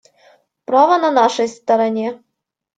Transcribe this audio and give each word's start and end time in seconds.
Право 0.65 0.97
на 0.97 1.11
нашей 1.11 1.47
стороне. 1.47 2.23